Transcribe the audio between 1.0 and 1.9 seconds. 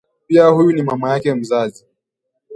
yake mzazi